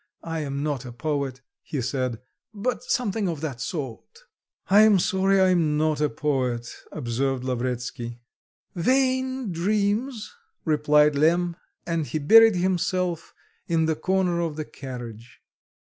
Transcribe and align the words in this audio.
I 0.23 0.39
am 0.39 0.63
not 0.63 0.83
a 0.83 0.91
poet," 0.91 1.41
he 1.61 1.79
said, 1.79 2.19
"but 2.55 2.81
something 2.83 3.29
of 3.29 3.41
that 3.41 3.61
sort." 3.61 4.21
"I 4.67 4.81
am 4.81 4.97
sorry 4.97 5.39
I 5.39 5.49
am 5.49 5.77
not 5.77 6.01
a 6.01 6.09
poet," 6.09 6.73
observed 6.91 7.43
Lavretsky. 7.43 8.17
"Vain 8.73 9.51
dreams!" 9.51 10.33
replied 10.65 11.15
Lemm, 11.15 11.55
and 11.85 12.07
he 12.07 12.17
buried 12.17 12.55
himself 12.55 13.35
in 13.67 13.85
the 13.85 13.95
corner 13.95 14.39
of 14.39 14.55
the 14.55 14.65
carriage. 14.65 15.37